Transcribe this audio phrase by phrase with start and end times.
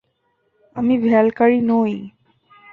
[0.75, 1.93] আমি ভ্যালকারি নই।